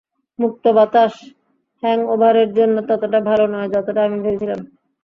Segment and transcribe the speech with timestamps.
[0.39, 1.13] মুক্ত বাতাস
[1.83, 4.59] হ্যাংওভারের জন্য ততটা ভালো নয় যতটা আমি ভেবেছিলাম।